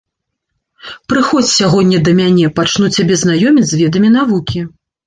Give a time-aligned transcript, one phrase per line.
[1.13, 4.59] Прыходзь сягоння да мяне, пачну цябе знаёміць з ведамі навукі.